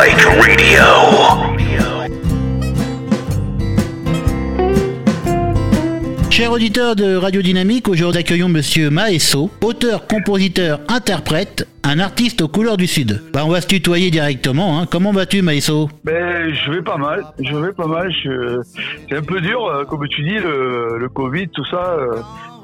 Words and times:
Bike 0.00 0.24
Radio. 0.40 0.86
Chers 6.30 6.52
auditeurs 6.52 6.96
de 6.96 7.16
Radio 7.16 7.42
Dynamique, 7.42 7.86
aujourd'hui 7.86 8.20
accueillons 8.20 8.48
Monsieur 8.48 8.88
Maesso, 8.88 9.50
auteur, 9.62 10.06
compositeur, 10.06 10.80
interprète, 10.88 11.68
un 11.82 11.98
artiste 11.98 12.40
aux 12.40 12.48
couleurs 12.48 12.78
du 12.78 12.86
Sud. 12.86 13.20
Bah, 13.34 13.42
on 13.44 13.50
va 13.50 13.60
se 13.60 13.66
tutoyer 13.66 14.10
directement. 14.10 14.80
Hein. 14.80 14.86
Comment 14.90 15.12
vas-tu, 15.12 15.42
Maesso 15.42 15.90
Ben, 16.04 16.50
je 16.54 16.70
vais 16.70 16.82
pas 16.82 16.96
mal. 16.96 17.22
Je 17.38 17.54
vais 17.54 17.72
pas 17.72 17.86
mal. 17.86 18.10
Je... 18.24 18.58
C'est 19.06 19.18
un 19.18 19.22
peu 19.22 19.42
dur, 19.42 19.66
euh, 19.66 19.84
comme 19.84 20.08
tu 20.08 20.22
dis, 20.22 20.38
le, 20.38 20.96
le 20.98 21.08
Covid, 21.10 21.48
tout 21.48 21.66
ça. 21.66 21.98
euh, 21.98 22.22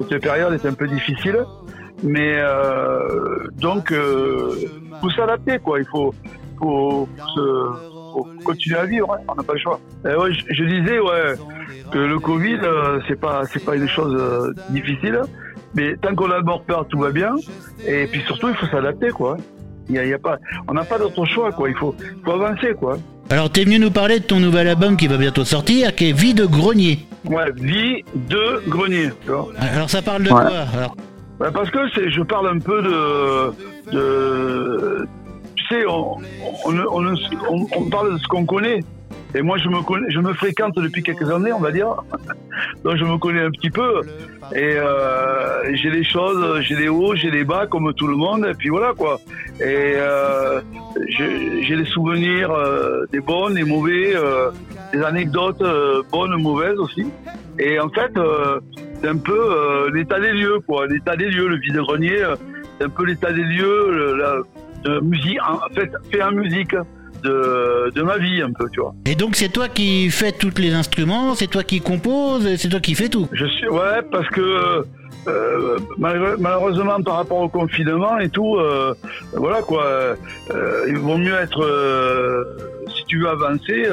Cette 0.09 0.23
période 0.23 0.53
est 0.53 0.65
un 0.65 0.73
peu 0.73 0.87
difficile. 0.87 1.37
Mais 2.01 2.33
euh, 2.37 3.47
donc, 3.61 3.91
euh, 3.91 4.55
faut 5.01 5.11
s'adapter, 5.11 5.59
quoi. 5.59 5.79
Il 5.79 5.85
faut, 5.85 6.15
faut, 6.59 7.07
se- 7.35 7.71
faut 8.13 8.27
continuer 8.43 8.77
à 8.79 8.85
vivre. 8.85 9.11
hein. 9.13 9.21
On 9.27 9.35
n'a 9.35 9.43
pas 9.43 9.53
le 9.53 9.59
choix. 9.59 9.79
Et 10.05 10.15
ouais, 10.15 10.33
je, 10.33 10.53
je 10.53 10.63
disais, 10.63 10.99
ouais, 10.99 11.35
que 11.91 11.99
le 11.99 12.19
Covid, 12.19 12.59
euh, 12.63 12.99
c'est 13.07 13.19
pas, 13.19 13.43
c'est 13.51 13.63
pas 13.63 13.75
une 13.75 13.87
chose 13.87 14.15
euh, 14.19 14.53
difficile. 14.69 15.21
Mais 15.75 15.95
tant 15.97 16.15
qu'on 16.15 16.31
a 16.31 16.41
mort 16.41 16.63
peur, 16.63 16.85
tout 16.89 16.99
va 16.99 17.11
bien. 17.11 17.35
Et 17.85 18.07
puis 18.07 18.21
surtout, 18.25 18.49
il 18.49 18.55
faut 18.55 18.65
s'adapter, 18.67 19.09
quoi. 19.09 19.37
Il 19.89 19.95
y 19.95 19.99
a, 19.99 20.03
il 20.03 20.09
y 20.09 20.13
a 20.13 20.19
pas, 20.19 20.37
on 20.67 20.73
n'a 20.73 20.83
pas 20.83 20.97
d'autre 20.97 21.23
choix, 21.25 21.51
quoi. 21.51 21.69
Il 21.69 21.75
faut, 21.75 21.95
faut 22.25 22.31
avancer, 22.31 22.73
quoi. 22.73 22.97
Alors, 23.29 23.49
t'es 23.49 23.63
venu 23.65 23.77
nous 23.77 23.91
parler 23.91 24.19
de 24.19 24.23
ton 24.25 24.39
nouvel 24.39 24.67
album 24.69 24.95
qui 24.97 25.07
va 25.07 25.17
bientôt 25.17 25.43
sortir, 25.43 25.93
qui 25.95 26.09
est 26.09 26.13
Vie 26.13 26.33
de 26.33 26.45
grenier. 26.45 26.99
Ouais, 27.25 27.51
vie 27.55 28.03
de 28.15 28.61
grenier. 28.69 29.09
Alors, 29.59 29.89
ça 29.89 30.01
parle 30.01 30.23
de 30.23 30.29
Ouais. 30.29 30.41
quoi 30.41 30.59
Alors, 30.77 30.95
Ouais, 31.39 31.51
parce 31.53 31.69
que 31.69 31.79
je 32.09 32.21
parle 32.23 32.47
un 32.47 32.57
peu 32.59 32.81
de, 32.81 33.91
on, 35.87 37.89
parle 37.89 38.13
de 38.13 38.17
ce 38.17 38.27
qu'on 38.27 38.45
connaît. 38.45 38.79
Et 39.35 39.41
moi, 39.41 39.57
je 39.57 40.19
me 40.19 40.33
fréquente 40.33 40.75
depuis 40.75 41.03
quelques 41.03 41.29
années, 41.29 41.51
on 41.51 41.59
va 41.59 41.71
dire. 41.71 41.87
Donc, 42.83 42.95
je 42.95 43.03
me 43.03 43.17
connais 43.17 43.41
un 43.41 43.51
petit 43.51 43.69
peu. 43.69 44.01
Et 44.55 44.77
euh, 44.77 45.75
j'ai 45.75 45.89
les 45.89 46.03
choses, 46.03 46.61
j'ai 46.61 46.75
les 46.75 46.87
hauts, 46.87 47.15
j'ai 47.15 47.29
les 47.29 47.43
bas, 47.43 47.67
comme 47.67 47.93
tout 47.93 48.07
le 48.07 48.15
monde. 48.15 48.47
Et 48.49 48.53
puis 48.53 48.69
voilà, 48.69 48.93
quoi. 48.93 49.19
Et 49.59 49.65
euh, 49.65 50.61
j'ai 51.09 51.75
des 51.75 51.85
souvenirs, 51.85 52.51
euh, 52.51 53.05
des 53.11 53.19
bonnes, 53.19 53.55
des 53.55 53.63
mauvais, 53.63 54.13
des 54.93 55.03
anecdotes 55.03 55.63
bonnes, 56.11 56.41
mauvaises 56.41 56.77
aussi. 56.77 57.05
Et 57.59 57.79
en 57.79 57.89
fait, 57.89 58.11
c'est 59.01 59.07
un 59.07 59.17
peu 59.17 59.89
l'état 59.93 60.19
des 60.19 60.31
lieux, 60.31 60.59
quoi. 60.65 60.87
L'état 60.87 61.15
des 61.15 61.29
lieux, 61.29 61.49
le 61.49 61.57
vide-grenier, 61.57 62.23
c'est 62.79 62.85
un 62.85 62.89
peu 62.89 63.05
l'état 63.05 63.33
des 63.33 63.43
lieux, 63.43 64.15
de 64.87 64.99
musique, 65.01 65.39
en 65.47 65.73
fait, 65.75 65.91
fait 66.11 66.23
en 66.23 66.31
musique 66.31 66.75
de, 67.23 67.91
de 67.95 68.01
ma 68.01 68.17
vie, 68.17 68.41
un 68.41 68.51
peu, 68.51 68.65
tu 68.71 68.79
vois. 68.81 68.93
Et 69.05 69.15
donc, 69.15 69.35
c'est 69.35 69.49
toi 69.49 69.67
qui 69.67 70.09
fais 70.09 70.31
tous 70.31 70.57
les 70.57 70.73
instruments, 70.73 71.35
c'est 71.35 71.47
toi 71.47 71.63
qui 71.63 71.81
composes, 71.81 72.55
c'est 72.57 72.69
toi 72.69 72.79
qui 72.79 72.95
fais 72.95 73.09
tout. 73.09 73.27
Je 73.31 73.45
suis, 73.45 73.67
ouais, 73.67 74.01
parce 74.11 74.27
que 74.29 74.83
euh, 75.27 75.77
malheureusement, 75.97 77.01
par 77.01 77.15
rapport 77.15 77.39
au 77.39 77.49
confinement 77.49 78.17
et 78.19 78.29
tout, 78.29 78.55
euh, 78.55 78.93
voilà 79.33 79.61
quoi, 79.61 79.85
euh, 79.85 80.15
il 80.87 80.97
vaut 80.97 81.17
mieux 81.17 81.35
être, 81.35 81.61
si 82.95 83.03
tu 83.05 83.19
veux 83.19 83.29
avancer, 83.29 83.89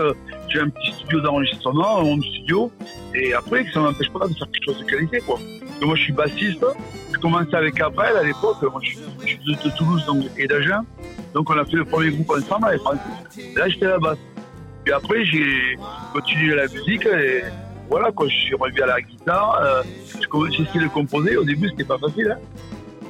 j'ai 0.48 0.60
un 0.60 0.68
petit 0.68 0.92
studio 0.92 1.20
d'enregistrement, 1.20 1.98
un 1.98 2.04
home 2.04 2.22
studio, 2.22 2.70
et 3.14 3.34
après, 3.34 3.64
ça 3.72 3.80
m'empêche 3.80 4.10
pas 4.10 4.28
de 4.28 4.34
faire 4.34 4.48
quelque 4.52 4.64
chose 4.66 4.78
de 4.78 4.84
qualité, 4.84 5.18
quoi. 5.26 5.38
Moi, 5.84 5.96
je 5.96 6.02
suis 6.02 6.12
bassiste, 6.12 6.64
je 7.12 7.18
commençais 7.18 7.54
avec 7.54 7.78
April 7.78 8.16
à 8.18 8.22
l'époque, 8.22 8.56
je, 8.82 9.26
suis 9.26 9.38
de, 9.38 9.76
Toulouse 9.76 10.04
donc, 10.06 10.24
et 10.38 10.46
d'Agen, 10.46 10.82
donc 11.34 11.50
on 11.50 11.58
a 11.58 11.64
fait 11.64 11.76
le 11.76 11.84
premier 11.84 12.10
groupe 12.10 12.30
ensemble 12.30 12.68
avec 12.68 12.80
Francis. 12.80 13.54
Là, 13.54 13.68
j'étais 13.68 13.86
à 13.86 13.90
la 13.90 13.98
basse. 13.98 14.18
Puis 14.82 14.94
après, 14.94 15.24
j'ai 15.26 15.76
continué 16.14 16.54
la 16.54 16.68
musique 16.68 17.04
et 17.04 17.42
voilà, 17.90 18.10
quoi, 18.12 18.28
je 18.28 18.34
suis 18.34 18.54
revenu 18.54 18.80
à 18.80 18.86
la 18.86 19.00
guitare. 19.02 19.60
euh, 19.62 19.82
j'ai 20.50 20.62
essayé 20.62 20.80
de 20.80 20.88
composer. 20.88 21.36
Au 21.36 21.44
début, 21.44 21.68
c'était 21.68 21.84
pas 21.84 21.98
facile. 21.98 22.34
Hein. 22.34 22.38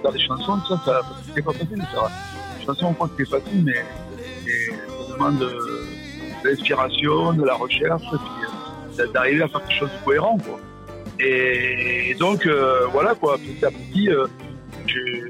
Faire 0.03 0.13
des 0.13 0.21
chansons, 0.21 0.59
ça, 0.69 0.81
ça 0.85 1.01
c'était 1.27 1.43
pas 1.43 1.53
facile. 1.53 1.81
Ça. 1.93 2.11
Les 2.59 2.67
chansons, 2.67 2.87
on 2.87 2.95
croit 2.95 3.09
que 3.09 3.25
c'est 3.25 3.31
facile, 3.31 3.65
mais 3.65 3.75
ça 3.75 5.13
demande 5.15 5.39
de, 5.39 5.47
de 5.47 6.49
l'inspiration, 6.49 7.33
de 7.35 7.45
la 7.45 7.55
recherche, 7.55 8.03
puis 8.03 9.01
euh, 9.01 9.07
d'arriver 9.13 9.43
à 9.45 9.49
faire 9.49 9.65
quelque 9.65 9.79
chose 9.79 9.91
de 9.91 10.05
cohérent. 10.05 10.39
Quoi. 10.39 10.59
Et 11.21 12.15
donc, 12.19 12.47
euh, 12.47 12.87
voilà, 12.93 13.15
quoi, 13.15 13.37
petit 13.39 13.65
à 13.65 13.71
petit, 13.71 14.09
euh, 14.11 14.27
j'ai 14.87 15.25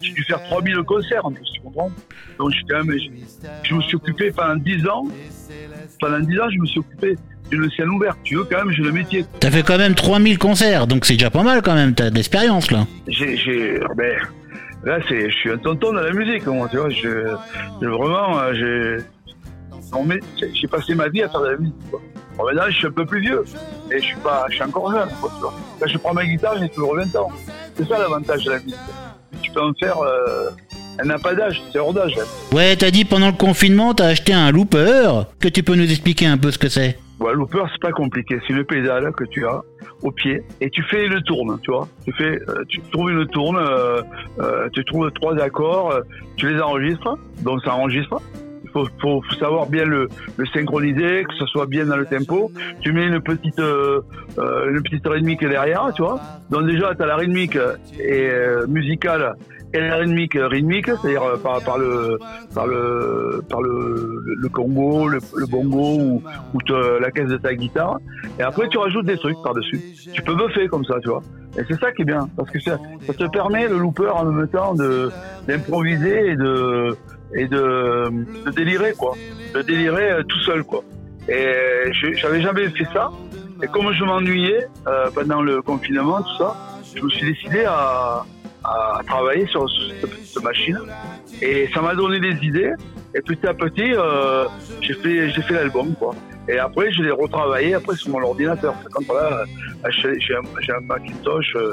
j'ai 0.00 0.12
dû 0.12 0.22
faire 0.24 0.42
3000 0.44 0.76
concerts, 0.82 1.24
en 1.24 1.32
plus, 1.32 1.44
tu 1.54 1.60
comprends 1.62 1.90
Donc, 2.38 2.50
je, 2.50 2.56
suis 2.56 2.66
quand 2.66 2.84
même, 2.84 2.98
je, 2.98 3.68
je 3.68 3.74
me 3.74 3.80
suis 3.82 3.96
occupé 3.96 4.30
pendant 4.30 4.56
10 4.56 4.86
ans. 4.88 5.06
Pendant 6.00 6.20
10 6.20 6.40
ans, 6.40 6.50
je 6.50 6.58
me 6.60 6.66
suis 6.66 6.80
occupé 6.80 7.16
d'une 7.50 7.70
scène 7.70 7.88
ouverte. 7.88 8.18
Tu 8.24 8.36
veux, 8.36 8.44
quand 8.44 8.58
même, 8.58 8.70
j'ai 8.70 8.82
le 8.82 8.92
métier. 8.92 9.24
T'as 9.40 9.50
fait 9.50 9.62
quand 9.62 9.78
même 9.78 9.94
3000 9.94 10.38
concerts, 10.38 10.86
donc 10.86 11.04
c'est 11.06 11.14
déjà 11.14 11.30
pas 11.30 11.42
mal 11.42 11.62
quand 11.62 11.74
même, 11.74 11.94
t'as 11.94 12.10
de 12.10 12.14
l'expérience 12.14 12.70
là. 12.70 12.86
J'ai, 13.06 13.36
j'ai, 13.36 13.80
ben, 13.96 14.18
là, 14.84 14.98
c'est, 15.08 15.30
je 15.30 15.36
suis 15.36 15.50
un 15.50 15.58
tonton 15.58 15.92
de 15.92 16.00
la 16.00 16.12
musique, 16.12 16.46
moi, 16.46 16.68
tu 16.70 16.76
vois. 16.76 16.90
Je, 16.90 17.34
je- 17.80 17.86
vraiment, 17.86 18.38
euh, 18.40 18.52
j'ai 18.54 18.98
j'ai 20.54 20.68
passé 20.68 20.94
ma 20.94 21.08
vie 21.08 21.22
à 21.22 21.28
faire 21.30 21.40
de 21.40 21.48
la 21.48 21.56
musique. 21.56 21.74
Quoi. 21.90 22.00
Bon, 22.38 22.44
maintenant, 22.44 22.62
je 22.68 22.76
suis 22.76 22.86
un 22.86 22.92
peu 22.92 23.04
plus 23.04 23.20
vieux, 23.20 23.44
et 23.90 23.98
je 23.98 24.04
suis 24.04 24.16
pas, 24.16 24.46
je 24.48 24.54
suis 24.54 24.62
encore 24.62 24.92
jeune. 24.92 25.08
Quoi, 25.20 25.30
tu 25.34 25.40
vois. 25.40 25.54
Quand 25.80 25.86
je 25.88 25.98
prends 25.98 26.14
ma 26.14 26.24
guitare, 26.24 26.56
j'ai 26.58 26.68
toujours 26.68 26.94
20 26.94 27.16
ans. 27.16 27.30
C'est 27.74 27.88
ça 27.88 27.98
l'avantage 27.98 28.44
de 28.44 28.50
la 28.52 28.58
musique. 28.60 28.76
Tu 29.42 29.50
peux 29.50 29.60
en 29.60 29.72
faire. 29.74 29.98
Euh, 29.98 30.50
elle 31.00 31.08
n'a 31.08 31.18
pas 31.18 31.34
d'âge, 31.34 31.60
c'est 31.72 31.78
hors 31.78 31.92
d'âge. 31.92 32.14
elle. 32.16 32.56
Ouais, 32.56 32.76
t'as 32.76 32.90
dit 32.90 33.04
pendant 33.04 33.26
le 33.26 33.32
confinement, 33.32 33.92
t'as 33.92 34.06
acheté 34.06 34.32
un 34.32 34.50
looper, 34.52 35.26
que 35.40 35.48
tu 35.48 35.62
peux 35.62 35.74
nous 35.74 35.90
expliquer 35.90 36.26
un 36.26 36.38
peu 36.38 36.50
ce 36.50 36.58
que 36.58 36.68
c'est? 36.68 36.98
Ouais, 37.20 37.32
looper, 37.34 37.64
c'est 37.72 37.80
pas 37.80 37.90
compliqué. 37.92 38.38
C'est 38.46 38.52
une 38.52 38.64
pédale 38.64 39.12
que 39.12 39.24
tu 39.24 39.44
as 39.44 39.62
au 40.02 40.12
pied 40.12 40.42
et 40.60 40.70
tu 40.70 40.82
fais 40.84 41.06
le 41.08 41.20
tourne, 41.22 41.58
tu 41.62 41.72
vois. 41.72 41.88
Tu 42.04 42.12
fais, 42.12 42.40
euh, 42.48 42.64
tu 42.68 42.80
trouves 42.92 43.10
une 43.10 43.26
tourne, 43.26 43.58
euh, 43.58 44.00
euh, 44.40 44.68
tu 44.72 44.84
trouves 44.84 45.10
trois 45.12 45.36
accords, 45.40 45.92
tu 46.36 46.52
les 46.52 46.60
enregistres, 46.60 47.16
donc 47.42 47.60
ça 47.64 47.74
enregistre. 47.74 48.20
Faut, 48.72 48.86
faut, 49.00 49.22
savoir 49.38 49.66
bien 49.66 49.84
le, 49.84 50.08
synchroniser, 50.52 51.24
que 51.24 51.34
ce 51.38 51.46
soit 51.46 51.66
bien 51.66 51.86
dans 51.86 51.96
le 51.96 52.06
tempo. 52.06 52.50
Tu 52.80 52.92
mets 52.92 53.06
une 53.06 53.20
petite, 53.20 53.58
euh, 53.58 54.00
euh, 54.38 54.70
une 54.70 54.82
rythmique 55.10 55.44
derrière, 55.44 55.90
tu 55.94 56.02
vois. 56.02 56.20
Donc 56.50 56.66
déjà, 56.66 56.94
tu 56.94 57.02
as 57.02 57.06
la 57.06 57.16
rythmique 57.16 57.58
et, 57.98 58.30
euh, 58.30 58.66
musicale 58.66 59.36
et 59.74 59.80
la 59.80 59.96
rythmique 59.96 60.36
euh, 60.36 60.48
rythmique, 60.48 60.86
c'est-à-dire 60.86 61.22
euh, 61.22 61.36
par, 61.36 61.78
le 61.78 62.18
par 62.54 62.66
le 62.66 63.42
par 63.48 63.60
le, 63.60 64.22
le, 64.24 64.48
congo, 64.48 65.08
le, 65.08 65.18
bongo 65.50 66.22
ou, 66.54 66.60
la 67.00 67.10
caisse 67.10 67.28
de 67.28 67.36
ta 67.36 67.54
guitare. 67.54 67.98
Et 68.38 68.42
après, 68.42 68.68
tu 68.68 68.78
rajoutes 68.78 69.06
des 69.06 69.18
trucs 69.18 69.36
par-dessus. 69.42 69.80
Tu 70.12 70.22
peux 70.22 70.34
buffer 70.34 70.68
comme 70.68 70.84
ça, 70.84 70.94
tu 71.02 71.08
vois. 71.08 71.22
Et 71.58 71.62
c'est 71.68 71.78
ça 71.80 71.92
qui 71.92 72.02
est 72.02 72.06
bien, 72.06 72.28
parce 72.36 72.50
que 72.50 72.60
ça, 72.60 72.78
te 73.06 73.30
permet, 73.30 73.68
le 73.68 73.78
looper, 73.78 74.08
en 74.08 74.24
même 74.24 74.48
temps, 74.48 74.74
d'improviser 75.46 76.30
et 76.30 76.36
de 76.36 76.96
et 77.34 77.46
de, 77.46 78.10
de 78.46 78.50
délirer, 78.50 78.94
quoi. 78.96 79.14
De 79.54 79.62
délirer 79.62 80.10
euh, 80.10 80.22
tout 80.22 80.40
seul, 80.40 80.64
quoi. 80.64 80.82
Et 81.28 81.52
j'avais 81.92 82.40
jamais 82.40 82.68
fait 82.70 82.86
ça. 82.92 83.10
Et 83.62 83.66
comme 83.66 83.92
je 83.92 84.04
m'ennuyais 84.04 84.66
euh, 84.86 85.10
pendant 85.14 85.42
le 85.42 85.60
confinement, 85.62 86.22
tout 86.22 86.36
ça, 86.38 86.56
je 86.94 87.02
me 87.02 87.10
suis 87.10 87.26
décidé 87.32 87.64
à, 87.66 88.24
à 88.64 89.00
travailler 89.06 89.46
sur 89.48 89.68
cette 89.70 90.10
petite 90.10 90.42
machine. 90.42 90.78
Et 91.42 91.68
ça 91.74 91.82
m'a 91.82 91.94
donné 91.94 92.18
des 92.20 92.36
idées. 92.46 92.72
Et 93.14 93.20
petit 93.20 93.46
à 93.46 93.54
petit, 93.54 93.92
euh, 93.94 94.44
j'ai 94.80 94.94
fait, 94.94 95.30
j'ai 95.30 95.42
fait 95.42 95.54
l'album, 95.54 95.94
quoi. 95.98 96.14
Et 96.48 96.58
après, 96.58 96.90
je 96.92 97.02
l'ai 97.02 97.10
retravaillé 97.10 97.74
après 97.74 97.96
sur 97.96 98.10
mon 98.10 98.22
ordinateur. 98.22 98.74
Quand 98.92 99.12
là, 99.12 99.44
euh, 99.84 99.90
j'ai 99.90 100.34
un, 100.34 100.76
un 100.76 100.80
Macintosh 100.80 101.56
euh, 101.56 101.72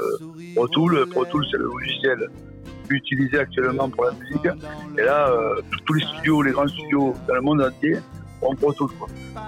Pro 0.54 0.68
Tools. 0.68 1.06
Pro 1.10 1.24
Tools, 1.24 1.46
c'est 1.50 1.56
le 1.56 1.64
logiciel 1.64 2.28
plus 2.86 2.98
utilisé 2.98 3.38
actuellement 3.38 3.88
pour 3.88 4.04
la 4.04 4.12
musique. 4.12 4.46
Et 4.98 5.02
là, 5.02 5.28
euh, 5.30 5.60
tous- 5.86 5.94
les 5.94 6.04
studios, 6.04 6.42
les 6.42 6.52
grands 6.52 6.68
studios 6.68 7.14
dans 7.28 7.34
le 7.34 7.40
monde 7.40 7.60
entier 7.62 7.96
ont 8.42 8.54
Pro 8.54 8.72
Tools. 8.72 8.90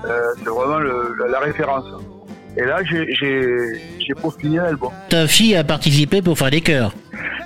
Euh, 0.07 0.21
c'est 0.39 0.49
vraiment 0.51 0.79
le- 0.79 1.15
la, 1.19 1.29
la 1.29 1.39
référence. 1.41 1.85
Et 2.57 2.65
là, 2.65 2.79
j'ai- 2.85 4.15
peaufiné 4.23 4.57
l'album. 4.57 4.91
Ta 5.11 5.27
fille 5.27 5.55
a 5.55 5.63
participé 5.65 6.23
pour 6.23 6.37
faire 6.39 6.51
des 6.51 6.63
chœurs. 6.63 6.93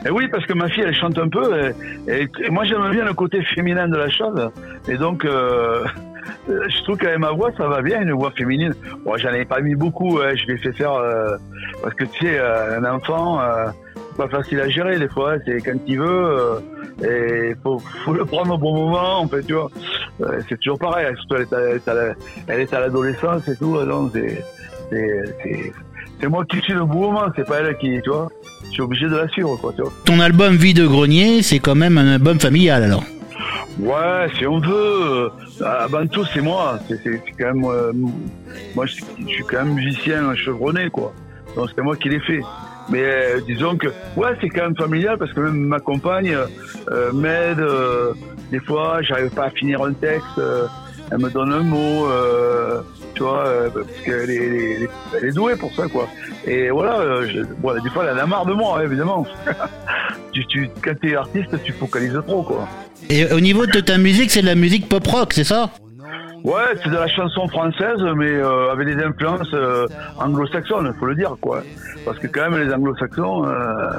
Et 0.06 0.10
oui, 0.10 0.28
parce 0.28 0.46
que 0.46 0.52
ma 0.52 0.68
fille, 0.68 0.84
elle 0.86 0.94
chante 0.94 1.18
un 1.18 1.28
peu. 1.28 1.72
Et, 2.08 2.28
moi, 2.50 2.64
j'aime 2.64 2.88
bien 2.92 3.04
le 3.04 3.12
côté 3.14 3.42
féminin 3.54 3.88
de 3.88 3.96
la 3.96 4.08
chose. 4.10 4.48
Et 4.88 4.96
donc, 4.96 5.24
euh, 5.24 5.84
je 6.48 6.82
trouve 6.84 6.96
qu'avec 6.98 7.18
ma 7.18 7.32
voix, 7.32 7.50
ça 7.58 7.66
va 7.66 7.82
bien, 7.82 8.00
une 8.00 8.12
voix 8.12 8.30
féminine. 8.30 8.74
Bon, 9.04 9.16
j'en 9.16 9.30
ai 9.32 9.44
pas 9.44 9.60
mis 9.60 9.74
beaucoup. 9.74 10.20
hein, 10.20 10.34
je 10.36 10.46
l'ai 10.46 10.58
fait 10.58 10.72
faire 10.72 10.92
euh, 10.94 11.36
parce 11.82 11.94
que 11.94 12.04
tu 12.04 12.26
sais, 12.26 12.38
un 12.38 12.84
enfant, 12.84 13.40
euh, 13.40 13.66
pas 14.16 14.28
facile 14.28 14.60
à 14.60 14.68
gérer 14.68 14.98
des 14.98 15.08
fois. 15.08 15.34
C'est 15.44 15.60
quand 15.60 15.78
il 15.86 15.98
veut. 15.98 16.06
euh, 16.06 16.60
et 17.02 17.54
faut, 17.62 17.78
faut 18.04 18.12
le 18.12 18.24
prendre 18.24 18.54
au 18.54 18.58
bon 18.58 18.74
moment, 18.74 19.20
en 19.20 19.28
fait, 19.28 19.42
tu 19.42 19.54
vois. 19.54 19.70
Euh, 20.20 20.40
c'est 20.48 20.58
toujours 20.60 20.78
pareil. 20.78 21.06
Surtout, 21.16 21.42
elle 22.48 22.60
est 22.60 22.74
à, 22.74 22.80
l'adolescence 22.80 23.48
et 23.48 23.56
tout. 23.56 23.76
Donc, 23.84 24.10
c'est, 24.14 24.44
c'est, 24.90 25.24
c'est, 25.42 25.72
c'est 26.20 26.28
moi 26.28 26.44
qui 26.44 26.58
suis 26.60 26.74
le 26.74 26.84
bon 26.84 27.10
moment. 27.12 27.24
C'est 27.34 27.46
pas 27.46 27.60
elle 27.60 27.76
qui, 27.78 28.00
tu 28.02 28.10
vois. 28.10 28.28
Je 28.64 28.70
suis 28.70 28.82
obligé 28.82 29.06
de 29.06 29.16
la 29.16 29.28
suivre, 29.28 29.56
quoi, 29.56 29.72
tu 29.74 29.82
vois. 29.82 29.92
Ton 30.04 30.20
album 30.20 30.54
Vie 30.56 30.74
de 30.74 30.86
grenier, 30.86 31.42
c'est 31.42 31.58
quand 31.58 31.74
même 31.74 31.98
un 31.98 32.14
album 32.14 32.38
familial 32.38 32.82
alors. 32.84 33.04
Ouais, 33.78 34.28
si 34.38 34.46
on 34.46 34.60
veut. 34.60 34.70
Euh, 34.70 35.28
avant 35.64 36.06
tout, 36.06 36.24
c'est 36.32 36.42
moi. 36.42 36.78
C'est 36.88 37.02
c'est 37.02 37.20
quand 37.38 37.54
même. 37.54 37.64
euh, 37.64 37.92
moi, 38.74 38.86
je, 38.86 38.96
je 39.20 39.26
suis 39.28 39.44
quand 39.44 39.64
même 39.64 39.74
musicien 39.74 40.34
chevronné, 40.36 40.90
quoi. 40.90 41.12
Donc, 41.56 41.68
c'est 41.74 41.82
moi 41.82 41.96
qui 41.96 42.08
l'ai 42.10 42.20
fait. 42.20 42.40
Mais 42.88 43.02
euh, 43.02 43.40
disons 43.46 43.76
que, 43.76 43.88
ouais, 44.16 44.30
c'est 44.40 44.48
quand 44.48 44.62
même 44.64 44.76
familial 44.76 45.16
parce 45.18 45.32
que 45.32 45.40
même 45.40 45.56
ma 45.56 45.80
compagne 45.80 46.36
euh, 46.90 47.12
m'aide. 47.12 47.60
euh, 47.60 48.12
des 48.50 48.60
fois, 48.60 49.00
j'arrive 49.02 49.30
pas 49.30 49.44
à 49.46 49.50
finir 49.50 49.82
un 49.82 49.92
texte. 49.92 50.26
euh, 50.38 50.66
elle 51.10 51.18
me 51.18 51.30
donne 51.30 51.52
un 51.52 51.62
mot. 51.62 52.06
euh, 52.10 52.80
tu 53.14 53.22
vois, 53.22 53.46
euh, 53.46 53.68
parce 53.74 53.86
qu'elle 54.04 54.30
est, 54.30 54.36
elle 54.36 54.82
est- 54.84 54.90
elle 55.18 55.24
est 55.26 55.32
douée 55.32 55.54
pour 55.56 55.74
ça, 55.74 55.86
quoi. 55.86 56.08
Et 56.46 56.70
voilà, 56.70 57.26
je- 57.26 57.42
bon, 57.58 57.74
des 57.82 57.90
fois, 57.90 58.06
elle 58.10 58.18
a 58.18 58.26
marre 58.26 58.46
de 58.46 58.54
moi, 58.54 58.82
évidemment. 58.82 59.26
tu, 60.32 60.46
tu, 60.46 60.70
quand 60.82 60.94
t'es 61.00 61.14
artiste, 61.14 61.62
tu 61.62 61.72
focalises 61.72 62.18
trop, 62.26 62.42
quoi. 62.42 62.66
Et 63.10 63.30
au 63.32 63.40
niveau 63.40 63.66
de 63.66 63.80
ta 63.80 63.98
musique, 63.98 64.30
c'est 64.30 64.40
de 64.40 64.46
la 64.46 64.54
musique 64.54 64.88
pop 64.88 65.06
rock, 65.06 65.32
c'est 65.34 65.44
ça? 65.44 65.70
Ouais, 66.44 66.74
c'est 66.82 66.90
de 66.90 66.96
la 66.96 67.08
chanson 67.08 67.46
française, 67.48 68.02
mais 68.16 68.32
euh, 68.32 68.72
avec 68.72 68.88
des 68.88 69.02
influences 69.02 69.52
euh, 69.54 69.86
anglo-saxonnes, 70.18 70.92
faut 70.98 71.06
le 71.06 71.14
dire, 71.14 71.36
quoi. 71.40 71.62
Parce 72.04 72.18
que 72.18 72.26
quand 72.26 72.50
même, 72.50 72.60
les 72.60 72.72
anglo-saxons, 72.72 73.46
euh, 73.46 73.90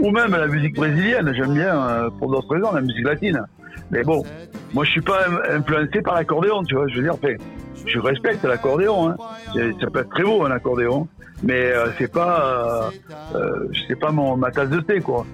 ou 0.00 0.10
même 0.10 0.32
la 0.32 0.46
musique 0.46 0.76
brésilienne, 0.76 1.32
j'aime 1.34 1.54
bien, 1.54 1.76
euh, 1.76 2.10
pour 2.10 2.30
d'autres 2.30 2.54
raisons, 2.54 2.72
la 2.72 2.82
musique 2.82 3.06
latine. 3.06 3.42
Mais 3.90 4.02
bon, 4.04 4.22
moi, 4.74 4.84
je 4.84 4.90
suis 4.90 5.00
pas 5.00 5.20
influencé 5.50 6.02
par 6.02 6.14
l'accordéon, 6.14 6.62
tu 6.62 6.74
vois. 6.74 6.88
Je 6.88 6.96
veux 6.96 7.02
dire, 7.02 7.14
je 7.86 7.98
respecte 7.98 8.44
l'accordéon, 8.44 9.10
hein. 9.10 9.16
Ça 9.80 9.86
peut 9.90 10.00
être 10.00 10.10
très 10.10 10.24
beau, 10.24 10.44
un 10.44 10.50
accordéon. 10.50 11.08
Mais 11.42 11.70
euh, 11.70 11.86
c'est 11.98 12.12
pas, 12.12 12.90
euh, 13.34 13.36
euh, 13.36 13.68
c'est 13.86 13.98
pas 13.98 14.10
mon, 14.10 14.36
ma 14.36 14.50
tasse 14.50 14.70
de 14.70 14.80
thé, 14.80 15.00
quoi. 15.00 15.24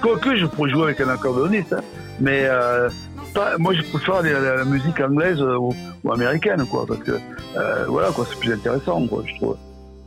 Quoique, 0.00 0.36
je 0.36 0.46
pourrais 0.46 0.70
jouer 0.70 0.84
avec 0.84 1.00
un 1.00 1.08
accordéoniste, 1.08 1.72
hein. 1.72 1.82
mais 2.20 2.44
euh, 2.44 2.88
pas, 3.34 3.58
moi, 3.58 3.74
je 3.74 3.82
préfère 3.82 4.22
la, 4.22 4.32
la- 4.40 4.56
la 4.56 4.64
musique 4.64 5.00
anglaise 5.00 5.40
euh, 5.40 5.56
ou, 5.58 5.74
ou 6.04 6.12
américaine, 6.12 6.64
quoi, 6.70 6.84
parce 6.86 7.00
que 7.00 7.12
euh, 7.12 7.84
voilà, 7.88 8.08
quoi, 8.12 8.24
c'est 8.28 8.38
plus 8.38 8.52
intéressant, 8.52 9.06
quoi, 9.06 9.22
je 9.26 9.34
trouve. 9.36 9.56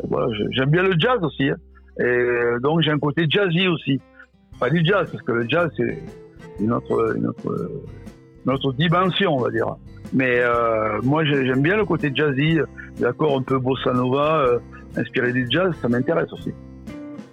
Voilà, 0.09 0.27
j'aime 0.51 0.69
bien 0.69 0.83
le 0.83 0.93
jazz 0.97 1.17
aussi, 1.21 1.49
hein. 1.49 1.55
et 1.99 2.03
euh, 2.03 2.59
donc 2.61 2.81
j'ai 2.81 2.91
un 2.91 2.99
côté 2.99 3.25
jazzy 3.29 3.67
aussi. 3.67 3.99
Pas 4.59 4.69
du 4.69 4.83
jazz, 4.85 5.07
parce 5.11 5.23
que 5.23 5.31
le 5.31 5.45
jazz 5.49 5.69
c'est 5.77 6.03
une 6.59 6.71
autre, 6.71 7.15
une 7.15 7.27
autre, 7.27 7.69
une 8.45 8.53
autre 8.53 8.73
dimension, 8.73 9.35
on 9.35 9.41
va 9.41 9.49
dire. 9.51 9.67
Mais 10.13 10.39
euh, 10.39 10.99
moi, 11.03 11.25
j'ai- 11.25 11.45
j'aime 11.47 11.61
bien 11.61 11.75
le 11.77 11.85
côté 11.85 12.11
jazzy, 12.13 12.59
d'accord, 12.99 13.37
un 13.37 13.41
peu 13.41 13.57
bossa 13.59 13.91
nova, 13.93 14.37
euh, 14.47 14.59
inspiré 14.95 15.31
du 15.33 15.47
jazz, 15.49 15.71
ça 15.81 15.89
m'intéresse 15.89 16.31
aussi. 16.33 16.51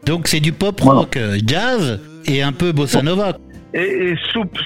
Donc 0.07 0.27
c'est 0.29 0.41
du 0.41 0.53
pop 0.53 0.79
rock, 0.81 1.19
jazz 1.47 2.01
et 2.27 2.43
un 2.43 2.53
peu 2.53 2.73
bossa 2.73 3.01
nova. 3.03 3.37
Et, 3.75 4.11
et 4.11 4.17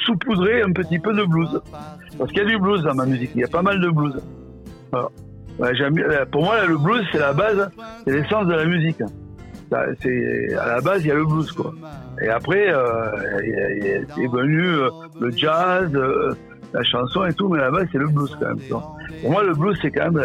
saupoudrer 0.07 0.63
un 0.63 0.73
petit 0.73 0.99
peu 0.99 1.13
de 1.13 1.25
blues. 1.25 1.61
Parce 2.17 2.31
qu'il 2.31 2.43
y 2.43 2.47
a 2.47 2.49
du 2.49 2.59
blues 2.59 2.83
dans 2.83 2.95
ma 2.95 3.07
musique, 3.07 3.31
il 3.35 3.41
y 3.41 3.45
a 3.45 3.49
pas 3.49 3.63
mal 3.63 3.81
de 3.81 3.89
blues. 3.89 4.21
Euh, 4.95 5.03
pour 6.31 6.45
moi, 6.45 6.65
le 6.67 6.79
blues, 6.79 7.05
c'est 7.11 7.19
la 7.19 7.33
base, 7.33 7.71
c'est 8.05 8.13
l'essence 8.13 8.47
de 8.47 8.55
la 8.55 8.65
musique. 8.65 9.03
À 9.73 10.67
la 10.67 10.81
base, 10.81 11.03
il 11.03 11.09
y 11.09 11.11
a 11.11 11.15
le 11.15 11.27
blues, 11.27 11.51
quoi. 11.53 11.75
Et 12.23 12.29
après, 12.29 12.69
euh, 12.69 14.03
c'est 14.15 14.27
venu 14.27 14.63
euh, 14.63 14.89
le 15.21 15.31
jazz, 15.31 15.91
euh, 15.95 16.35
la 16.73 16.83
chanson 16.85 17.25
et 17.27 17.33
tout, 17.35 17.49
mais 17.49 17.59
à 17.59 17.65
la 17.65 17.71
base, 17.71 17.87
c'est 17.93 17.99
le 17.99 18.09
blues, 18.09 18.37
quand 18.41 18.47
même. 18.47 18.59
Pour 18.69 19.31
moi, 19.31 19.43
le 19.43 19.55
blues, 19.55 19.77
c'est 19.83 19.91
quand 19.91 20.11
même 20.11 20.23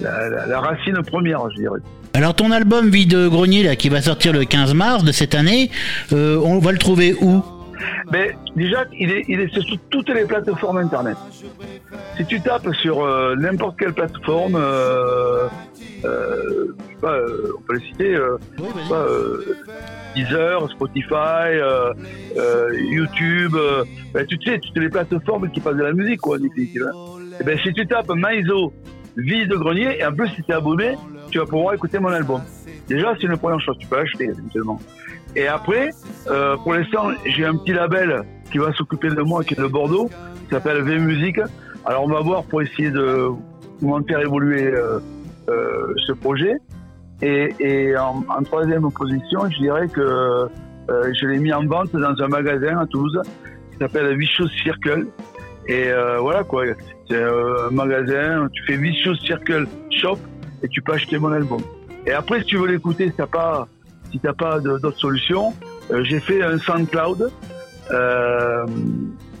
la, 0.00 0.60
racine 0.60 1.00
première, 1.02 1.48
je 1.50 1.60
dirais. 1.60 1.80
Alors 2.14 2.34
ton 2.34 2.50
album 2.50 2.88
Vide 2.88 3.28
Grenier 3.28 3.62
là 3.62 3.76
qui 3.76 3.90
va 3.90 4.00
sortir 4.00 4.32
le 4.32 4.44
15 4.44 4.74
mars 4.74 5.04
de 5.04 5.12
cette 5.12 5.34
année, 5.34 5.70
on 6.10 6.58
va 6.58 6.72
le 6.72 6.78
trouver 6.78 7.14
où? 7.20 7.44
Mais 8.12 8.36
déjà, 8.56 8.84
il 8.92 9.10
est, 9.10 9.24
il 9.28 9.40
est 9.40 9.52
sur 9.52 9.62
toutes 9.90 10.08
les 10.10 10.24
plateformes 10.24 10.78
internet. 10.78 11.16
Si 12.16 12.24
tu 12.26 12.40
tapes 12.40 12.72
sur 12.74 13.04
euh, 13.04 13.36
n'importe 13.36 13.78
quelle 13.78 13.92
plateforme, 13.92 14.56
euh, 14.56 15.46
euh, 16.04 16.72
on 17.02 17.62
peut 17.62 17.74
les 17.74 17.86
citer, 17.86 18.16
pas, 18.88 19.06
Deezer, 20.14 20.70
Spotify, 20.70 21.58
YouTube, 22.90 23.56
ben, 24.12 24.26
tu 24.26 24.36
sais, 24.44 24.58
toutes 24.58 24.78
les 24.78 24.88
plateformes 24.88 25.50
qui 25.50 25.60
passent 25.60 25.76
de 25.76 25.82
la 25.84 25.92
musique, 25.92 26.20
quoi, 26.20 26.38
définitive. 26.38 26.86
hein. 26.86 27.18
Et 27.40 27.44
ben, 27.44 27.58
si 27.62 27.72
tu 27.72 27.86
tapes 27.86 28.10
Maizo, 28.10 28.72
Vie 29.16 29.46
de 29.46 29.56
Grenier, 29.56 29.98
et 29.98 30.04
en 30.06 30.12
plus, 30.12 30.28
si 30.28 30.42
tu 30.42 30.50
es 30.50 30.54
abonné, 30.54 30.96
tu 31.30 31.38
vas 31.38 31.46
pouvoir 31.46 31.74
écouter 31.74 31.98
mon 31.98 32.08
album. 32.08 32.40
Déjà, 32.88 33.14
c'est 33.16 33.26
une 33.26 33.36
première 33.36 33.60
chose, 33.60 33.76
tu 33.78 33.86
peux 33.86 33.96
l'acheter, 33.96 34.24
éventuellement. 34.24 34.80
Et 35.36 35.46
après, 35.46 35.90
euh, 36.28 36.56
pour 36.56 36.72
l'instant, 36.74 37.10
j'ai 37.26 37.44
un 37.44 37.56
petit 37.56 37.72
label 37.72 38.22
qui 38.50 38.58
va 38.58 38.72
s'occuper 38.72 39.10
de 39.10 39.22
moi, 39.22 39.44
qui 39.44 39.54
est 39.54 39.60
de 39.60 39.66
Bordeaux, 39.66 40.08
qui 40.44 40.50
s'appelle 40.54 40.82
V 40.82 40.98
Musique. 40.98 41.40
Alors, 41.84 42.04
on 42.04 42.08
va 42.08 42.20
voir 42.20 42.44
pour 42.44 42.62
essayer 42.62 42.90
de 42.90 43.28
comment 43.78 44.02
faire 44.02 44.20
évoluer 44.20 44.66
euh, 44.66 44.98
euh, 45.50 45.94
ce 46.06 46.12
projet. 46.12 46.54
Et, 47.20 47.54
et 47.60 47.96
en, 47.96 48.24
en 48.28 48.42
troisième 48.42 48.90
position, 48.90 49.50
je 49.50 49.58
dirais 49.58 49.88
que 49.88 50.00
euh, 50.00 51.12
je 51.20 51.26
l'ai 51.26 51.38
mis 51.38 51.52
en 51.52 51.64
vente 51.66 51.92
dans 51.92 52.14
un 52.22 52.28
magasin 52.28 52.78
à 52.78 52.86
Toulouse 52.86 53.20
qui 53.72 53.78
s'appelle 53.78 54.16
Vicious 54.16 54.48
Circle. 54.62 55.06
Et 55.66 55.90
euh, 55.90 56.18
voilà 56.20 56.44
quoi, 56.44 56.64
c'est 57.08 57.22
un 57.22 57.70
magasin, 57.70 58.48
tu 58.52 58.62
fais 58.64 58.76
Vicious 58.76 59.16
Circle 59.16 59.66
Shop 59.90 60.16
et 60.62 60.68
tu 60.68 60.80
peux 60.80 60.92
acheter 60.92 61.18
mon 61.18 61.32
album. 61.32 61.60
Et 62.06 62.12
après, 62.12 62.40
si 62.40 62.46
tu 62.46 62.56
veux 62.56 62.68
l'écouter, 62.68 63.08
si 63.08 63.14
t'as 63.16 63.26
pas, 63.26 63.68
si 64.10 64.18
t'as 64.18 64.32
pas 64.32 64.60
d'autres 64.60 64.98
solutions, 64.98 65.54
euh, 65.90 66.04
j'ai 66.04 66.20
fait 66.20 66.42
un 66.42 66.58
SoundCloud. 66.58 67.30
Euh, 67.90 68.66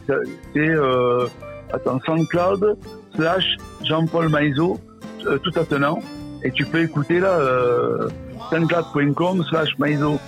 c'est 0.06 0.68
euh, 0.68 1.26
attends, 1.72 2.00
SoundCloud 2.04 2.78
slash 3.14 3.56
Jean-Paul 3.84 4.28
Maïzo, 4.28 4.80
euh, 5.26 5.38
tout 5.38 5.52
attenant. 5.58 6.00
Et 6.42 6.50
tu 6.50 6.64
peux 6.64 6.80
écouter 6.80 7.20
là, 7.20 7.38
euh, 7.40 8.08
soundcloud.com 8.50 9.44
slash 9.48 9.76
Maïzo 9.78 10.18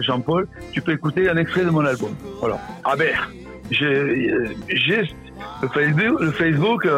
Jean-Paul. 0.00 0.46
Tu 0.72 0.80
peux 0.80 0.92
écouter 0.92 1.28
un 1.28 1.36
extrait 1.36 1.64
de 1.64 1.70
mon 1.70 1.84
album. 1.84 2.14
Voilà. 2.40 2.58
Ah 2.84 2.94
ben, 2.96 3.14
j'ai 3.70 4.30
le 5.62 5.68
Facebook, 5.68 6.20
le 6.20 6.30
Facebook 6.30 6.88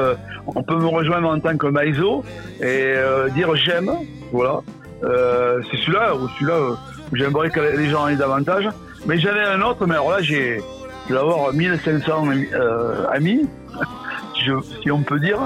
on 0.47 0.63
peut 0.63 0.77
me 0.77 0.87
rejoindre 0.87 1.29
en 1.29 1.39
tant 1.39 1.57
que 1.57 1.67
Maïzo 1.67 2.25
et 2.61 2.95
dire 3.35 3.55
j'aime. 3.57 3.91
Voilà. 4.35 4.61
Euh, 5.05 5.61
c'est 5.71 5.77
celui-là 5.79 6.15
ou 6.17 6.29
celui-là 6.31 6.55
euh, 6.55 6.75
où 7.13 7.17
j'aimerais 7.17 7.51
que 7.51 7.61
les 7.61 7.89
gens 7.89 8.03
en 8.03 8.09
aient 8.09 8.17
davantage. 8.17 8.69
Mais 9.07 9.19
j'en 9.19 9.31
ai 9.35 9.43
un 9.45 9.61
autre, 9.63 9.87
mais 9.87 9.95
alors 9.95 10.11
là, 10.11 10.21
j'ai, 10.23 10.61
je 11.09 11.15
vais 11.15 11.21
avoir 11.21 11.53
1500 11.53 12.25
euh, 12.55 13.07
amis, 13.13 13.47
si, 14.35 14.45
je- 14.45 14.81
si 14.83 14.91
on 14.91 15.03
peut 15.03 15.21
dire. 15.21 15.39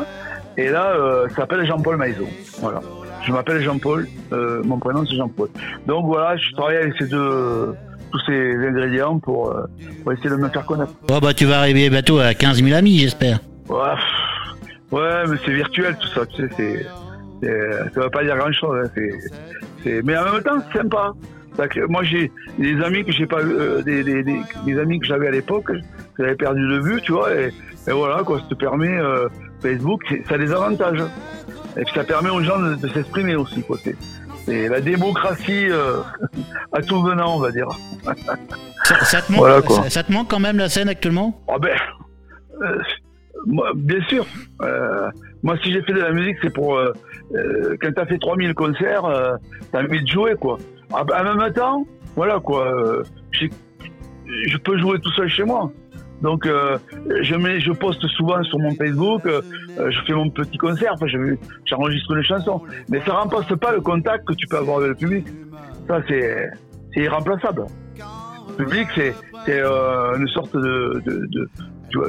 Et 0.57 0.71
là, 0.71 0.93
euh, 0.93 1.29
ça 1.31 1.37
s'appelle 1.43 1.67
Jean-Paul 1.67 1.97
Maïzo. 1.97 2.27
Voilà. 2.61 2.81
Je 3.27 3.33
m'appelle 3.33 3.61
Jean-Paul, 3.63 4.09
mon 4.65 4.79
prénom 4.79 5.05
c'est 5.07 5.17
Jean-Paul. 5.17 5.49
Donc 5.87 6.07
voilà, 6.07 6.37
je 6.39 6.51
travaille 6.55 6.77
avec 6.77 6.95
ces 6.99 7.07
deux, 7.09 7.75
tous 8.11 8.21
ces 8.27 8.55
ingrédients 8.67 9.19
pour, 9.19 9.55
pour 10.03 10.13
essayer 10.13 10.31
de 10.31 10.37
me 10.37 10.49
faire 10.49 10.65
connaître. 10.65 10.93
Oh 11.11 11.19
bah 11.21 11.35
tu 11.35 11.45
vas 11.45 11.59
arriver 11.59 11.91
bientôt 11.91 12.21
à 12.21 12.33
15 12.33 12.63
000 12.63 12.75
amis 12.75 12.99
j'espère. 13.01 13.41
Ouais, 13.69 13.77
ouais, 14.93 15.27
mais 15.29 15.37
c'est 15.45 15.53
virtuel 15.53 15.95
tout 16.01 16.09
ça, 16.09 16.25
tu 16.25 16.37
sais, 16.43 16.49
c'est- 16.57 16.87
ça 17.43 18.01
veut 18.01 18.11
pas 18.11 18.25
dire 18.25 18.37
grand 18.37 18.53
chose. 18.53 18.89
mais 19.85 20.17
en 20.17 20.33
même 20.33 20.43
temps, 20.43 20.59
c'est 20.73 20.79
sympa. 20.79 21.13
Que 21.67 21.87
moi, 21.87 22.05
j'ai 22.05 22.31
des 22.57 22.81
amis 22.85 23.05
que 23.05 23.11
j'ai 23.11 23.27
pas, 23.27 23.41
euh, 23.41 23.83
des, 23.83 24.05
des, 24.05 24.23
des, 24.23 24.41
des 24.65 24.79
amis 24.79 25.01
que 25.01 25.07
j'avais 25.07 25.27
à 25.27 25.33
l'époque, 25.33 25.65
que 25.67 26.23
j'avais 26.23 26.37
perdu 26.37 26.61
de 26.61 26.79
vue, 26.79 27.01
tu 27.03 27.11
vois, 27.11 27.35
et, 27.35 27.53
et 27.89 27.91
voilà, 27.91 28.23
quoi, 28.23 28.39
ça 28.39 28.45
te 28.49 28.55
permet, 28.55 28.97
euh, 28.97 29.29
Facebook, 29.61 30.03
ça 30.29 30.37
a 30.37 30.39
des 30.39 30.53
avantages. 30.53 31.03
Et 31.77 31.85
puis 31.85 31.93
ça 31.95 32.05
permet 32.05 32.31
aux 32.31 32.43
gens 32.43 32.61
de, 32.61 32.77
de 32.77 32.89
s'exprimer 32.89 33.35
aussi, 33.35 33.63
quoi. 33.63 33.77
C'est, 33.83 34.69
la 34.69 34.81
démocratie 34.81 35.69
euh, 35.69 35.99
à 36.73 36.81
tout 36.81 37.03
venant, 37.03 37.37
on 37.37 37.41
va 37.41 37.51
dire. 37.51 37.69
Ça, 38.85 39.05
ça 39.05 39.21
te 39.21 39.33
manque, 39.33 39.41
Voilà, 39.41 39.61
ça, 39.63 39.91
ça 39.91 40.03
te 40.05 40.13
manque 40.13 40.29
quand 40.31 40.39
même 40.39 40.59
la 40.59 40.69
scène 40.69 40.89
actuellement? 40.89 41.43
Ah 41.49 41.59
ben, 41.59 41.77
euh, 42.63 42.79
bien 43.47 44.01
sûr. 44.09 44.27
Euh, 44.63 45.11
moi, 45.43 45.57
si 45.63 45.73
j'ai 45.73 45.83
fait 45.83 45.93
de 45.93 46.01
la 46.01 46.13
musique, 46.13 46.37
c'est 46.43 46.53
pour... 46.53 46.77
Euh, 46.77 46.93
euh, 47.35 47.77
quand 47.81 47.93
t'as 47.95 48.07
fait 48.07 48.19
3000 48.19 48.55
concerts, 48.55 49.05
euh, 49.05 49.37
t'as 49.73 49.83
envie 49.83 50.03
de 50.03 50.09
jouer, 50.09 50.35
quoi. 50.35 50.59
Ah, 50.93 51.05
ben, 51.05 51.27
en 51.27 51.37
même 51.37 51.53
temps, 51.53 51.87
voilà, 52.17 52.41
quoi. 52.41 52.67
euh, 52.67 53.03
je 53.33 54.57
peux 54.59 54.79
jouer 54.79 54.99
tout 55.01 55.13
seul 55.13 55.29
chez 55.29 55.45
moi. 55.45 55.71
Donc, 56.23 56.49
je, 56.49 57.35
mets, 57.37 57.61
je 57.61 57.71
poste 57.71 58.05
souvent 58.09 58.43
sur 58.43 58.59
mon 58.59 58.75
Facebook, 58.75 59.23
je 59.25 59.99
fais 60.05 60.13
mon 60.13 60.29
petit 60.31 60.59
concert, 60.59 60.95
j'enregistre 61.65 62.15
les 62.17 62.25
chansons. 62.25 62.61
Mais 62.89 63.01
ça 63.03 63.13
remplace 63.13 63.47
pas 63.61 63.73
le 63.73 63.81
contact 63.81 64.27
que 64.27 64.33
tu 64.33 64.49
peux 64.49 64.57
avoir 64.57 64.79
avec 64.79 64.89
le 64.89 64.95
public. 64.97 65.27
Ça, 65.87 66.01
c'est 66.09 66.51
irremplaçable. 66.97 67.67
Le 68.59 68.65
public, 68.65 68.89
c'est 68.97 69.15
une 70.17 70.29
sorte 70.29 70.57
de, 70.57 71.49
tu 71.91 71.99
vois, 71.99 72.09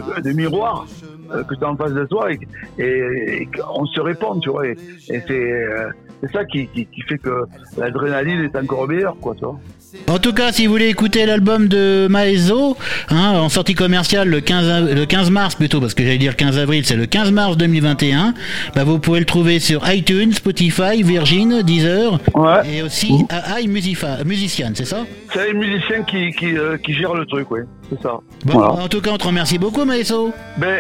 euh, 1.32 1.44
que 1.44 1.56
tu 1.56 1.64
as 1.64 1.70
en 1.70 1.76
face 1.76 1.94
de 1.94 2.06
toi 2.06 2.32
et, 2.32 2.40
et, 2.78 3.48
on 3.74 3.86
se 3.86 4.02
répond, 4.02 4.40
tu 4.40 4.50
vois. 4.50 4.68
Et, 4.68 4.76
et 5.10 5.22
c'est 5.28 5.54
euh, 5.54 5.90
c'est 6.22 6.32
ça 6.32 6.46
qui, 6.46 6.68
qui, 6.68 6.86
qui 6.86 7.02
fait 7.02 7.18
que 7.18 7.46
l'adrénaline 7.78 8.42
est 8.42 8.56
encore 8.56 8.88
meilleure, 8.88 9.16
quoi, 9.20 9.36
tu 9.36 9.46
vois. 9.46 9.60
En 10.08 10.20
tout 10.20 10.34
cas, 10.34 10.52
si 10.52 10.66
vous 10.66 10.72
voulez 10.74 10.88
écouter 10.88 11.26
l'album 11.26 11.68
de 11.68 12.08
Maezo, 12.10 12.78
hein, 13.10 13.32
en 13.40 13.50
sortie 13.50 13.74
commerciale 13.76 14.28
le 14.30 14.40
15, 14.42 14.70
av- 14.70 14.94
le 14.94 15.06
15 15.06 15.30
mars 15.32 15.56
plutôt, 15.56 15.80
parce 15.80 15.94
que 15.94 16.04
j'allais 16.04 16.18
dire 16.18 16.36
15 16.36 16.58
avril, 16.58 16.86
c'est 16.86 16.96
le 16.96 17.06
15 17.06 17.32
mars 17.32 17.58
2021, 17.58 18.34
bah, 18.76 18.84
vous 18.84 19.00
pouvez 19.00 19.20
le 19.20 19.26
trouver 19.26 19.60
sur 19.60 19.82
iTunes, 19.92 20.34
Spotify, 20.34 21.02
Virgin, 21.04 21.62
Deezer, 21.64 22.20
Ouais. 22.36 22.62
et 22.78 22.82
aussi 22.84 23.26
à 23.30 23.60
iMusifa- 23.62 24.24
Musician, 24.26 24.72
c'est 24.74 24.86
ça? 24.86 25.06
C'est 25.34 25.48
les 25.48 25.54
musiciens 25.54 26.04
qui, 26.04 26.32
qui, 26.32 26.58
euh, 26.58 26.78
qui 26.78 26.94
gèrent 26.94 27.16
le 27.16 27.26
truc, 27.26 27.50
oui. 27.52 27.62
C'est 27.90 28.02
ça. 28.02 28.20
Bon, 28.46 28.54
Voilà. 28.60 28.72
en 28.74 28.88
tout 28.88 29.02
cas, 29.02 29.12
on 29.14 29.18
te 29.18 29.26
remercie 29.28 29.58
beaucoup, 29.58 29.86
Maezo. 29.86 30.32
Ben, 30.58 30.80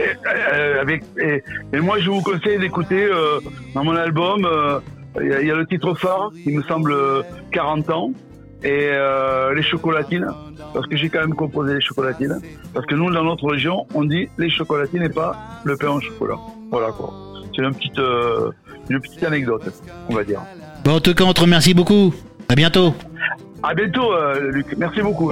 euh, 0.54 0.82
avec, 0.82 1.04
et, 1.20 1.42
et 1.74 1.80
moi, 1.80 1.98
je 2.00 2.10
vous 2.10 2.22
conseille 2.22 2.60
d'écouter 2.60 3.04
euh, 3.04 3.39
dans 3.74 3.84
mon 3.84 3.96
album, 3.96 4.48
il 5.20 5.25
y, 5.28 5.48
y 5.48 5.51
a 5.51 5.56
le 5.56 5.66
titre 5.66 5.94
phare, 5.96 6.30
qui 6.44 6.51
me 6.51 6.62
semble 6.63 6.92
euh, 6.92 7.22
40 7.51 7.89
ans, 7.89 8.12
et 8.63 8.89
euh, 8.92 9.54
les 9.54 9.63
chocolatines, 9.63 10.28
parce 10.74 10.88
que 10.88 10.98
j'ai 10.98 11.10
quand 11.10 11.22
même 11.22 11.36
composé 11.36 11.75
les 11.75 11.82
chocolatines. 11.82 12.39
Parce 12.74 12.86
que 12.86 12.96
nous, 12.96 13.10
dans 13.12 13.24
notre 13.24 13.46
région, 13.48 13.88
on 13.94 14.04
dit 14.04 14.30
les 14.38 14.50
chocolatines 14.50 15.04
et 15.04 15.10
pas 15.10 15.36
le 15.63 15.78
pain 15.78 15.89
au 15.89 16.01
chocolat. 16.01 16.38
Voilà 16.70 16.92
quoi. 16.92 17.13
C'est 17.56 17.62
une 17.62 17.74
petite, 17.74 18.00
euh, 18.00 18.51
une 18.89 19.00
petite 19.00 19.24
anecdote, 19.24 19.63
on 20.10 20.16
va 20.16 20.24
dire. 20.24 20.42
Bon, 20.84 20.96
en 20.96 21.00
tout 21.00 21.13
cas, 21.13 21.24
on 21.24 21.34
te 21.34 21.42
remercie 21.42 21.74
beaucoup. 21.74 22.13
À 22.48 22.56
bientôt. 22.56 22.94
À 23.63 23.74
bientôt, 23.74 24.13
euh, 24.13 24.51
Luc. 24.51 24.75
Merci 24.78 25.01
beaucoup. 25.01 25.32